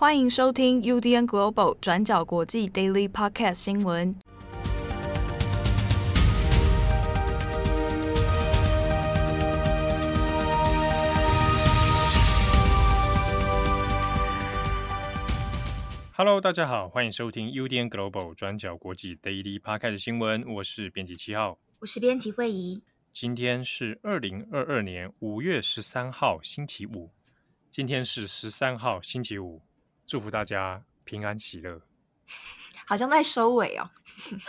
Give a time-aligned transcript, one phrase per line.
[0.00, 4.14] 欢迎收听 UDN Global 转角国际 Daily Podcast 新闻。
[16.12, 20.44] Hello，大家好，欢迎收听 UDN Global 转角国际 Daily Podcast 新闻。
[20.46, 22.80] 我是编辑七号，我是编辑惠仪。
[23.12, 27.10] 今天是二零二二年五月十三号，星期五。
[27.68, 29.60] 今天是十三号，星期五。
[30.08, 31.82] 祝福大家平安喜乐，
[32.88, 33.90] 好像在收尾哦。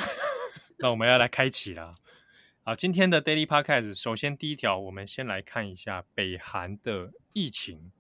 [0.80, 1.94] 那我们要来开启了。
[2.64, 7.92] 好，今天的 Daily Podcast，首先第一条，我们先来看一下北韩的疫情。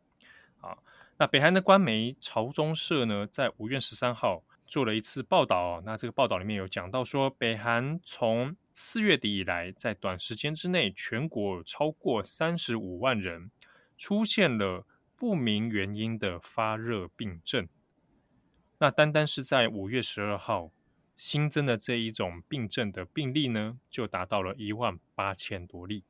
[0.61, 0.81] 好，
[1.17, 5.83] 那北韩的官媒朝中社呢，在五月十三号做了一次报道。
[5.85, 13.51] 那这个报道里面有讲到说，北韩从四月底以来，在短时间之内，全国有超过三十五万人
[13.97, 14.85] 出现了。
[15.19, 17.67] 不明原因的发热病症，
[18.77, 20.71] 那单单是在五月十二号
[21.13, 26.05] 新增的这一种病症的病例呢，就达到了一万八千多例。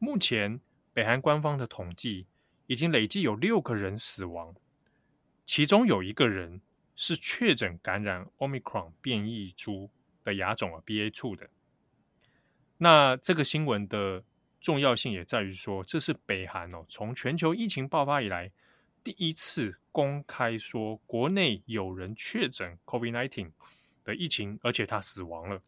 [0.00, 0.60] 目前
[0.92, 2.26] 北韩官方的统计
[2.66, 4.52] 已经累计有六个人死亡，
[5.46, 6.60] 其中有一个人
[6.96, 9.90] 是确诊感染 Omicron 变异株
[10.24, 11.48] 的亚种啊 BA.2 的。
[12.78, 14.24] 那这个新闻的。
[14.60, 18.50] 重要性也在于说，这是北韩哦，从全球疫情爆发以来
[19.04, 23.52] 第一次公开说国内有人确诊 COVID-19
[24.04, 25.62] 的疫情，而且他死亡了。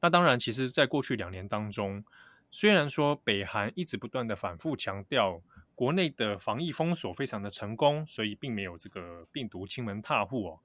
[0.00, 2.02] 那当然，其实，在过去两年当中，
[2.50, 5.42] 虽然说北韩一直不断的反复强调
[5.74, 10.60] 国内的防疫封锁非常的成功，所以并没有这个病毒侵门踏户哦。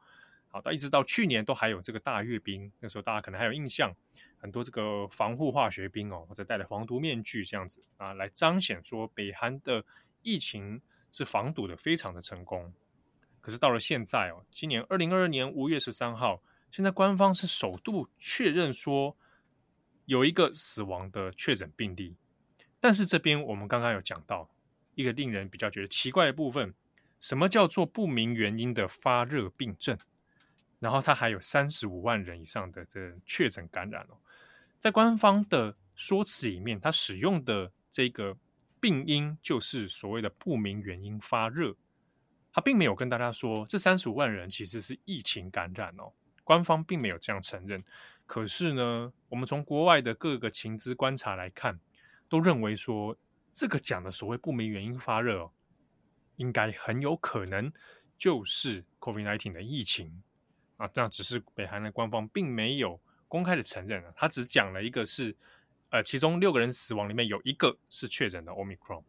[0.56, 3.94] 好，到一直到去年都还有这个大阅兵，那时候大家可能还有印象。
[4.38, 9.84] 很多这个防护化学兵哦，或者戴了防毒面具这样子啊，来彰显说北韩的
[10.22, 10.82] 疫情
[11.12, 12.74] 是防堵的非常的成功。
[13.42, 19.18] 可是到了现在哦，今年二零二二年五月十三号，现在官方是首度确认说
[20.06, 22.16] 有一个死亡的确诊病例。
[22.80, 24.50] 但是这边我们刚刚有讲到
[24.94, 26.74] 一个令人比较觉得奇怪的部分，
[27.20, 29.98] 什么叫做不明原因的发热病症？
[30.80, 34.18] 然后他还有三十五万人以上的这确诊感染哦。
[34.80, 38.38] 在官方的说辞里面，他使用的这个
[38.80, 41.76] 病因就是所谓的不明原因发热，
[42.52, 46.14] 他并没有跟大家说这三十五万人其实是疫情感染哦，
[46.44, 47.84] 官方并没有这样承认。
[48.28, 51.80] 可是呢，我们从国外的各个情资观察来看，
[52.28, 53.18] 都认为说
[53.54, 55.52] 这个讲的所谓不明原因发热哦，
[56.36, 57.72] 应该很有可能
[58.18, 60.22] 就是 COVID-19 的疫情
[60.78, 63.00] 啊，这样只是北韩的官方并没有。
[63.28, 65.36] 公开的承认啊，他只讲了一个是，
[65.90, 69.04] 呃，其中六个人死亡里面有一个是确诊的 Omicron。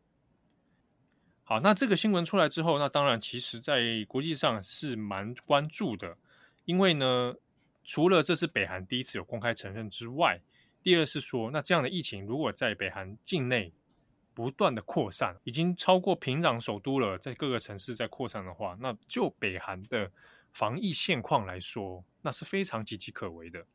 [1.44, 6.16] 好，那这个新闻出来之后，那当然其实在国际上是蛮关注的，
[6.64, 7.34] 因为呢，
[7.84, 10.40] 除了这是北韩第一次有公开承认之外，
[10.82, 13.72] 第二是说，那这样的疫情如果在北韩境内
[14.34, 20.10] 不断的扩散，已经超过平壤首都了，在各个城市在扩散的话，那就北韩的
[20.56, 23.66] 防疫现况来说，那是非常岌岌可危的。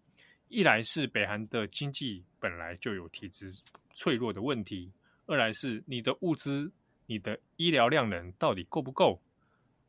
[0.47, 3.55] 一来是北韩的经济本来就有体质
[3.93, 4.91] 脆弱的问题，
[5.27, 6.71] 二来是你的物资、
[7.05, 9.21] 你的医疗量能到底够不够？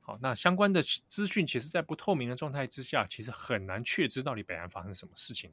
[0.02, 5.50] 好，那相关的资讯其实，在不透明的状态之下，其实很难确知到底北韩发生什么事情。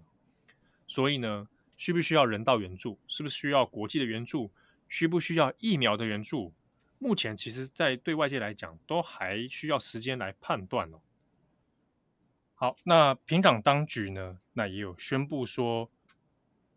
[0.88, 1.48] 所以呢，
[1.78, 3.00] 需不需要人道援助？
[3.08, 4.52] 是不是需要国际的援助？
[4.90, 6.52] 需不需要疫苗的援助？
[6.98, 11.00] 目前其实，在对外界来讲，都还需要时间来判断哦。
[12.62, 14.38] 好，那平壤当局呢？
[14.52, 15.90] 那也有宣布说，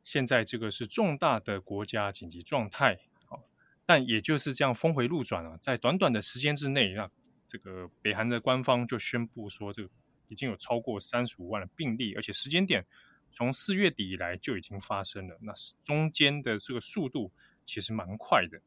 [0.04, 3.00] 现在这个是重大的国家紧急状态。
[3.26, 3.42] 好，
[3.84, 7.10] 但也就是这样峰回路转啊，在短短的时间之内，那
[7.48, 9.90] 这个北韩的官方就宣布说，这个
[10.28, 12.86] 已经有超过三十五万的病例，而且时间点
[13.32, 15.36] 从四月底以来就已经发生了。
[15.40, 17.32] 那中间的这个速度
[17.66, 18.60] 其实蛮快的。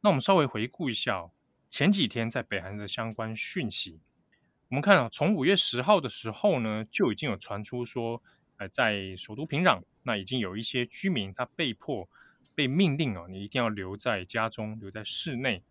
[0.00, 1.30] 那我们稍微回顾一下哦，
[1.68, 4.00] 前几天在北韩的相关讯息。
[4.70, 8.22] 我们看啊，从五月十号的时候呢，就已经有传出说，
[8.56, 12.08] 呃，在首都平壤，那已经有一些居民他被迫
[12.54, 15.64] 被命令哦，你一定要留在家中，留在室内。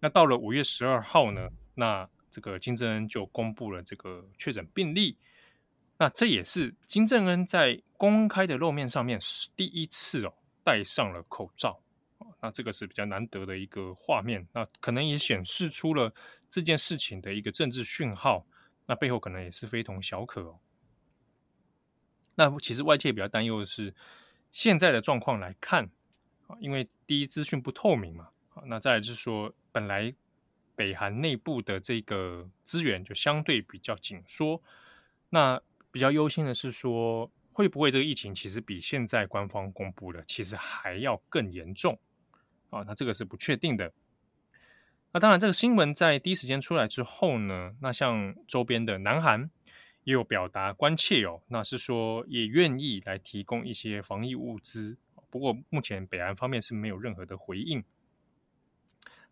[0.00, 5.16] 那到了五月十二号呢，那这个金正恩就公布了这个确诊病例。
[5.96, 11.81] 那这也是金正恩在公开的露面上面是第一次哦，戴上了口罩。
[12.42, 16.12] 那这个是比较难得的一个画面，那可能也显示出了
[16.50, 18.44] 这件事情的一个政治讯号，
[18.84, 20.58] 那背后可能也是非同小可哦。
[22.34, 23.94] 那其实外界比较担忧的是，
[24.50, 25.88] 现在的状况来看，
[26.58, 28.30] 因为第一资讯不透明嘛，
[28.64, 30.12] 那再来就是说，本来
[30.74, 34.60] 北韩内部的这个资源就相对比较紧缩。
[35.30, 35.62] 那
[35.92, 41.98] 比较忧心的是说，会不会这个疫情其实比现在官方公布的其实还要更严重
[42.72, 42.82] 啊？
[42.86, 43.92] 那这个是不确定的。
[45.12, 49.50] 那当然，这个新闻在第一时间出来之后呢，那像周边的南韩
[50.04, 54.96] 也有表达关切哦，那是说也愿意来提供一些防疫物资。
[55.28, 57.84] 不过目前北韩方面是没有任何的回应。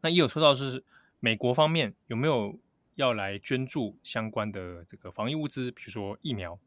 [0.02, 0.84] 那也有说到是
[1.18, 2.58] 美国方面有没有
[2.94, 6.58] 要来捐助相关的这个防疫物资，比如说疫苗。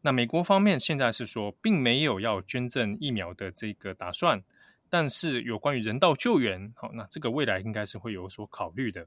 [0.00, 4.42] 那美国方面现在是说并没有要捐赠疫苗的这个打算。
[4.90, 9.06] 但是有关于人道救援，好，那这个未来应该是会有所考虑的。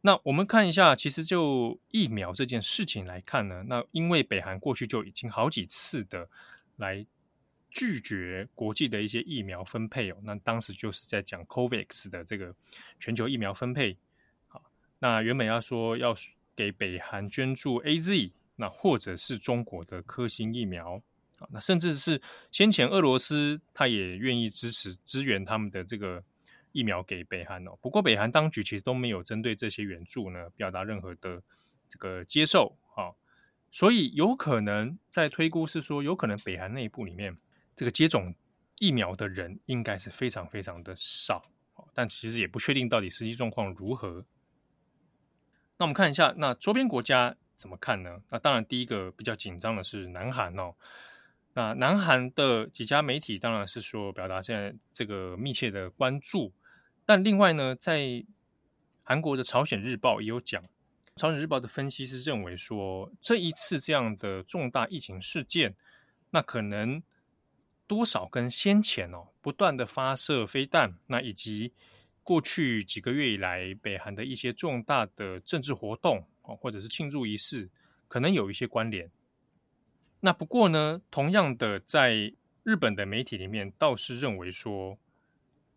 [0.00, 6.28] 那我们看一下，其实就疫苗这件事情来看呢，那因为北韩过去就已经好几次的
[6.76, 7.04] 来
[7.68, 12.54] 拒绝国际的一些疫苗分配哦，那当时就是在讲 COVAX 的这个
[13.00, 13.98] 全球疫苗分配，
[14.46, 14.62] 好，
[15.00, 16.14] 那原本要说要
[16.54, 21.02] 给北韩捐助 AZ，那或者是中国的科兴疫苗。
[21.50, 22.20] 那甚至是
[22.50, 26.24] 先前俄罗斯，他也愿意支持支援他们的这个
[26.72, 27.76] 疫苗给北韩哦。
[27.80, 31.42] 不过北韩当局其实都没有针对这些援助呢表达任何的
[31.88, 33.14] 这个接受啊，
[33.70, 37.36] 所以有可能在推估是说，有可能北韩内部里面
[37.76, 38.34] 这个接种
[38.78, 41.42] 疫苗的人应该是非常非常的少，
[41.94, 44.24] 但其实也不确定到底实际状况如何。
[45.78, 48.20] 那我们看一下，那周边国家怎么看呢？
[48.30, 50.74] 那当然第一个比较紧张的是南韩哦。
[51.54, 56.52] 那南韩的几家媒体当然是说表达现在这个密切的关注，
[57.04, 58.24] 但另外呢，在
[59.02, 60.62] 韩国的朝鲜日报也有讲，
[61.16, 65.74] 朝鲜日报的分析师认为说，这一次这样的重大疫情事件，
[66.30, 67.02] 那可能
[67.86, 71.72] 多少跟先前哦不断的发射飞弹，那以及
[72.22, 77.68] 过去几个月以来北韩的一些重大的政治活动哦，或者是庆祝仪式，
[78.06, 79.10] 可能有一些关联。
[80.20, 82.32] 那不过呢，同样的，在
[82.64, 84.98] 日本的媒体里面倒是认为说，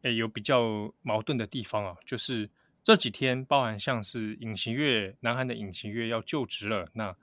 [0.01, 2.49] 诶，有比较矛盾的地方啊，就是
[2.81, 7.15] 这几天，包含像是尹锡月，南韩的尹锡月要就职了，那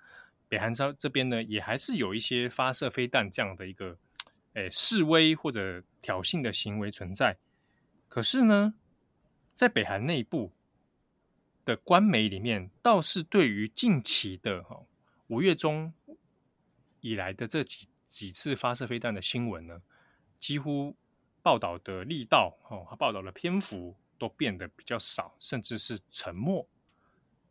[0.48, 3.98] 北韩这这边呢，也还是有一些发射飞弹这样的一个，
[4.54, 7.36] 诶，示威或者挑衅的行为存在。
[8.08, 8.74] 可是呢，
[9.56, 10.52] 在北韩内部
[11.64, 14.82] 的官媒里面，倒是对于近期的哈
[15.26, 15.92] 五月中。
[17.00, 19.82] 以来的这几几次发射飞弹的新闻呢，
[20.38, 20.96] 几乎
[21.42, 26.68] 报道的力道哦，报道的篇幅都变得比较少，甚至是沉默。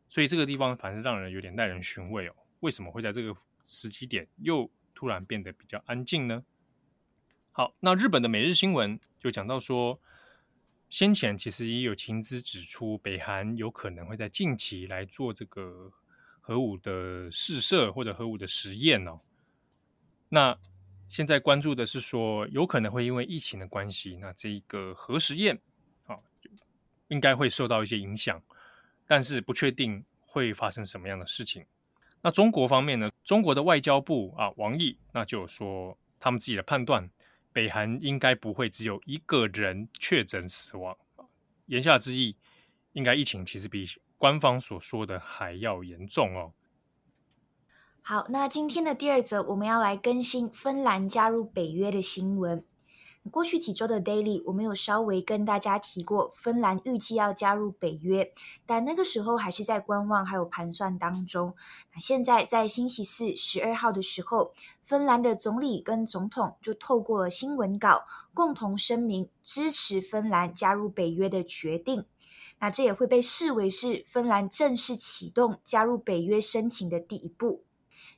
[0.10, 2.36] 所以这个地方反正让人有点耐人寻味哦。
[2.62, 6.44] 为什么会在这个时机点又突然变得比较安静呢？
[7.52, 10.00] 好，那日本的每日新闻就讲到说，
[10.90, 15.92] 先前其实也有情资指出，北韩有可能会在近期来做这个
[16.40, 19.20] 核武的试射或者核武的实验哦。
[20.30, 20.58] 那
[21.08, 25.60] 现在关注的是说，有可能会因为疫情的关系，那这一个核实验
[26.06, 26.18] 啊，
[27.08, 28.42] 应该会受到一些影响，
[29.08, 31.66] 但是不确定会发生什么样的事情。
[32.22, 33.10] 那中国方面呢？
[33.24, 37.10] 中国的外交部啊，王毅那就说，他们自己的判断，
[37.54, 40.98] 北韩应该不会只有一个人确诊死亡。
[41.68, 42.36] 言下之意，
[42.94, 43.86] 应该疫情其实比
[44.18, 46.52] 官方所说的还要严重哦。
[48.10, 52.64] 好，那今天的第二则，我们要来更新芬兰加入北约的新闻。
[53.30, 58.32] 过去几周的 Daily，我们有稍微跟大家提过，芬兰预计要加入北约，
[58.66, 61.54] 但那个时候还是在观望还有盘算当中。
[61.94, 64.54] 那现在在星期四十二号的时候，
[64.86, 72.06] 芬兰的总理跟总统就透过了新闻稿，共同声明支持芬兰加入北约的决定。
[72.60, 77.66] 那这也会被视为是芬兰正式启动加入北约申请的第一步。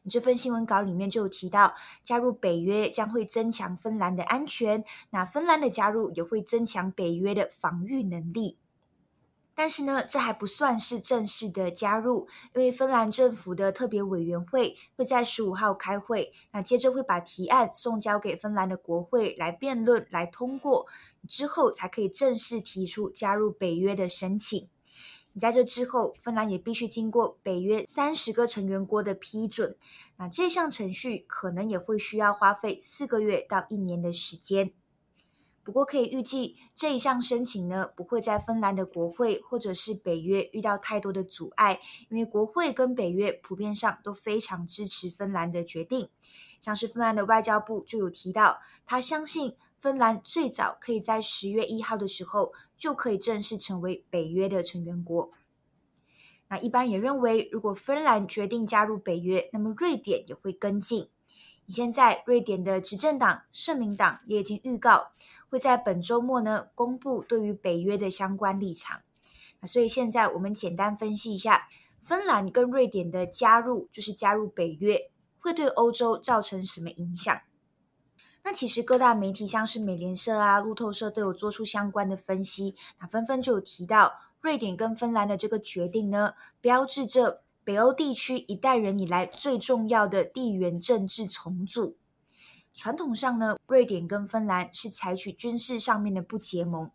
[0.03, 8.57] 你这份新闻稿里面就有提到，加入北约将会增强芬兰的安全，那芬兰的加入也会增强北约的防御能力。
[9.53, 20.87] 但是呢，这还不算是正式的加入，因为芬兰政府的特别委员会会在十五号开会，那接着会把提案送交给芬兰的国会来辩论、来通过，
[21.27, 24.69] 之后才可以正式提出加入北约的申请。
[25.39, 29.75] 在这之后，芬兰也必须经过北约三十个成员国的批准。
[30.17, 34.71] 那这项程序可能也会需要花费四个月到一年的时间。
[35.61, 41.79] 不过，可以预计这一项申请呢，不会在芬兰的国会或者是北约遇到太多的阻碍，
[42.09, 46.09] 因为国会跟北约普遍上都非常支持芬兰的决定。
[46.59, 55.31] 像是芬兰的外交部就有提到，他相信芬兰最早可以在十月一号的时候就可以正式成为北约的成员国。
[56.49, 61.09] 那一般也认为，如果芬兰决定加入北约，那么瑞典也会跟进。
[61.69, 65.11] 现在，瑞典的执政党社民党也已经预告，
[65.49, 69.01] 会在本周末呢公布对于北约的相关立场。
[69.59, 71.67] 那所以现在我们简单分析一下，
[72.01, 77.39] 芬兰跟瑞典的加入，就是加入北约，会对欧洲造成什么影响？
[78.43, 84.13] 那其实各大媒体像是美联社啊、路透社都有做出相关的分析，那纷纷就有提到。
[84.41, 91.97] 瑞典跟芬兰的这个决定呢，标志着北欧地区一代人以来最重要的地缘政治重组。
[92.73, 96.89] 传统上呢，瑞典跟芬兰是采取军事上面的不结盟。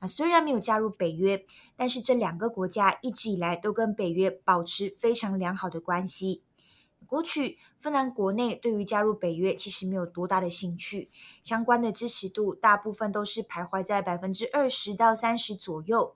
[0.00, 6.42] 那虽然没有加入北约，但是这两个国家一直以来都跟北约保持非常良好的关系。
[7.06, 11.10] 过去，芬兰国内对于加入北约其实没有多大的兴趣，
[11.42, 16.14] 相关的支持度大部分都是徘徊在百分之二十到三十左右。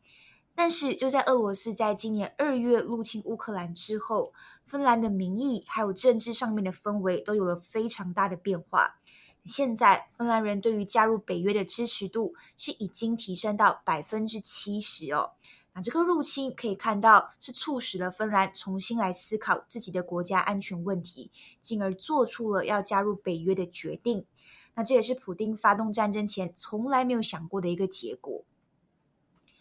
[0.54, 4.34] 但是，就在俄罗斯在今年二月入侵乌克兰之后，
[4.66, 8.96] 芬兰的民意还有政治上面的氛围都有了非常大的变化。
[9.46, 15.30] 现在，芬兰人对于加入北约的支持度是已经提升到百分之七十哦。
[15.74, 24.26] 那这个入侵可以看到是促使了芬兰重新来思考自己的国家安全问题，进而做出了要加入北约的决定。
[24.74, 28.44] 那这也是普丁发动战争前从来没有想过的一个结果。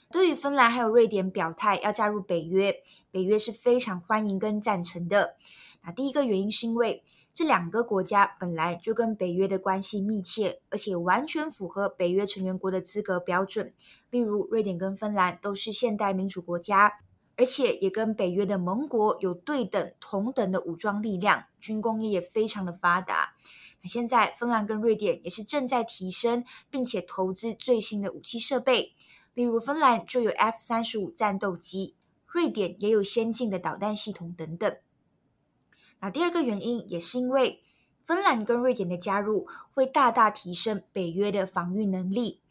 [0.09, 5.37] 对于芬兰还有瑞典表态要加入北约，北约是非常欢迎跟赞成的。
[5.83, 7.03] 那第一个原因是因为
[7.33, 13.73] 这两个国家本来就跟北约的关系密切，而且完全符合北约成员国的资格标准。
[14.09, 16.99] 例如，瑞典跟芬兰都是现代民主国家，
[17.37, 23.33] 而且也跟北约的盟国有对等同等的武装力量，军工业也非常的发达。
[23.81, 28.93] 那现在芬兰跟瑞典也是正在提升，并且投资最新的武器设备。
[29.33, 31.95] 例如，芬兰就有 F 三十五战斗机，
[32.27, 34.75] 瑞典也有先进的导弹系统等等。
[36.01, 37.61] 那第二个原因也是因为
[38.03, 42.41] 芬兰跟瑞典的加入会大大提升北约的防御能力。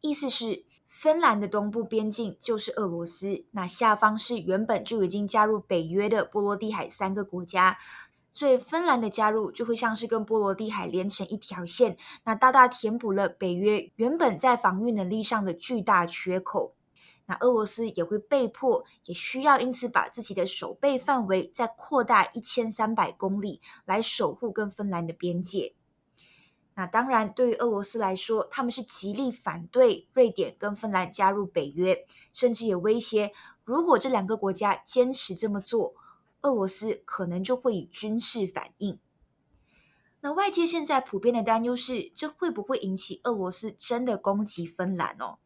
[0.00, 7.76] 意思是，芬兰的东部边境就是俄罗斯，那下方是原本就已经加入北约的波罗的海三个国家。
[8.30, 16.76] 所以，芬兰的加入就会像是跟波罗的海连成一条线，那大大填补了北约原本在防御能力上的巨大缺口。
[17.30, 25.76] 那俄罗斯也会被迫，也需要因此把自己的守备范围再扩大一千三百公里，来守护跟芬兰的边界。
[26.74, 33.30] 那当然，对于俄罗斯来说，他们是极力反对瑞典跟芬兰加入北约，甚至也威胁，
[33.62, 35.94] 如果这两个国家坚持这么做。
[36.42, 38.98] 俄罗斯可能就会以军事反应。
[40.22, 45.38] 那外界现在普遍的担忧是，这会不会引起俄罗斯真的攻击芬兰哦？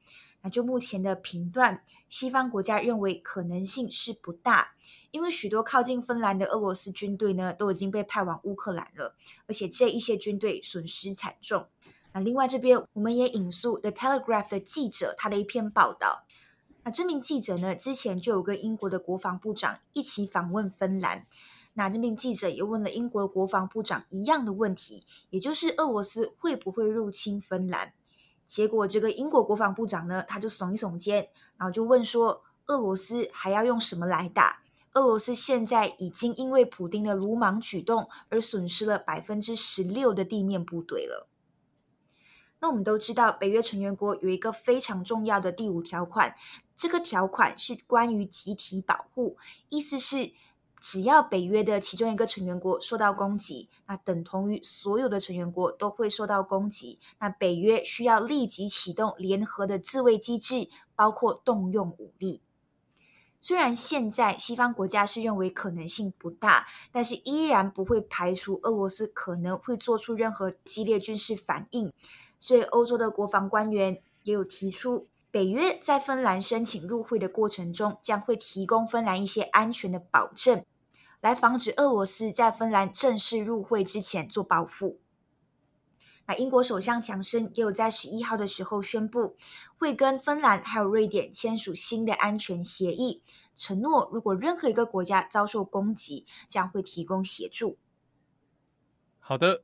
[0.45, 4.75] 那就目前的评断，西方国家认为可能性是不大，
[5.11, 11.67] 因为许多靠近芬兰的俄罗斯军队呢，都已经被派往乌克兰了，而且这一些军队损失惨重。
[12.13, 16.27] 那另外这边我们也引述 The Telegraph 的记者他的一篇报道。
[16.83, 21.27] 那这名记者呢，之前就有跟英国的国防部长一起访问芬兰。
[21.73, 27.95] 那这名记者也问了英国国防部长一样的问题，也就是俄罗斯会不会入侵芬兰？
[28.47, 34.63] 结果这个英国国防部长呢，他就耸一耸肩，然后就问说：俄罗斯还要用什么来打？
[34.93, 41.29] 俄罗斯现在已经因为普丁的鲁莽举动而损失了百分之十六的地面部队了。
[42.61, 46.35] 那我们都知道，北约成员国有一个非常重要的第五条款，
[46.77, 49.37] 这个条款是关于集体保护，
[49.69, 50.33] 意思是
[50.87, 62.43] 只要北约的其中一个成员国受到攻击，那等同于所有的成员国都会受到攻击，那北约需要立即启动联合的自卫机制，包括动用武力。
[63.41, 71.91] 虽然现在西方国家是认为可能性不大，但是依然不会排除俄罗斯可能会做出任何激烈军事反应。
[72.39, 80.63] 所以，欧洲的国防官员也有提出，北约在芬兰申请入会的过程中，将会提供芬兰一些安全的保证，
[81.25, 85.01] 来防止俄罗斯在芬兰正式入会之前做报复。
[86.27, 89.35] 那英国首相强生也有在十一号的时候宣布，
[89.79, 93.23] 会跟芬兰还有瑞典签署新的安全协议，
[93.57, 97.79] 承诺如果任何一个国家遭受攻击，将会提供协助。
[99.19, 99.63] 好的。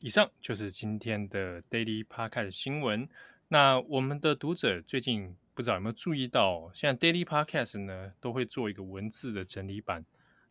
[0.00, 3.08] 以上就是今天的 Daily Podcast 新闻。
[3.48, 10.04] 那我们的读者最近不知道有没有注意到，现在 Daily Podcast 呢都会做一个文字的整理版。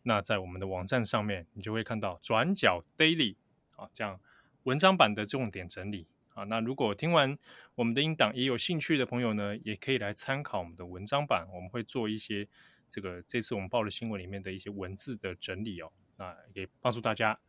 [0.07, 3.35] 那在我们的网站上面，你就会看到转角 Daily
[3.75, 4.19] 啊，这样
[4.63, 6.43] 文章版的重点整理啊。
[6.43, 7.35] 那如果听完
[7.73, 12.47] 我们的音档也有兴趣的朋友呢，也可以来参考我们的文章版，我们会做一些
[12.87, 17.39] 这个这次我们报的新闻里面的一些文字的整理哦，那也帮助大家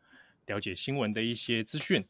[0.47, 2.03] 了解新闻的一些资讯。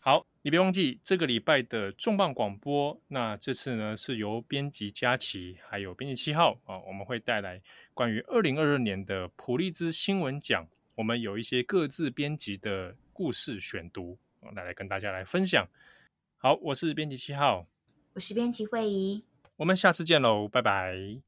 [0.00, 2.98] 好，你别忘记这个礼拜的重磅广播。
[3.08, 7.60] 那这次呢是由编辑佳琪还有编辑七号啊，我们会带来
[7.92, 14.16] 关于二零二二年的普利兹新闻奖，我们有一些各自编辑的故事选读，
[14.54, 15.66] 来来跟大家来分享。
[16.38, 17.66] 好，我是编辑七号，
[18.14, 19.24] 我是编辑惠仪，
[19.56, 21.27] 我们下次见喽，拜拜。